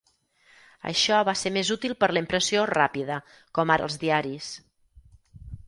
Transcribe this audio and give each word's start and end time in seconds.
Això 0.91 1.19
va 1.27 1.35
ser 1.41 1.51
més 1.57 1.69
útil 1.75 1.93
per 2.03 2.09
la 2.17 2.23
impressió 2.25 2.65
"ràpida", 2.71 3.21
com 3.59 3.77
ara 3.77 3.89
els 3.91 4.01
diaris. 4.07 4.51